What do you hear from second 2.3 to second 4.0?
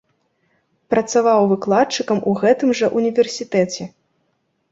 у гэтым жа ўніверсітэце.